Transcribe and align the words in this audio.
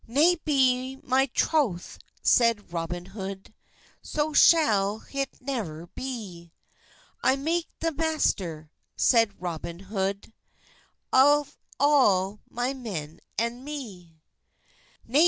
"Nay, 0.07 0.33
be 0.43 0.95
my 1.03 1.27
trouthe," 1.27 1.99
seid 2.23 2.71
Robyn 2.73 3.09
Hode, 3.13 3.53
"So 4.01 4.33
shalle 4.33 5.05
hit 5.05 5.39
neuer 5.39 5.89
be; 5.93 6.51
I 7.21 7.35
make 7.35 7.67
the 7.81 7.91
maister," 7.91 8.71
seid 8.95 9.31
Robyn 9.39 9.81
Hode, 9.91 10.33
"Off 11.13 11.55
alle 11.79 12.39
my 12.49 12.73
men 12.73 13.19
and 13.37 13.63
me." 13.63 14.17